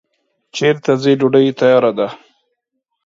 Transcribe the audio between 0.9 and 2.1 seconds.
ځی ډوډی تیاره ده